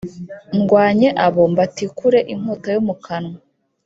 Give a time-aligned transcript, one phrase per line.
[0.59, 3.37] ndwanye abo mbatikure inkota yo mu kanwa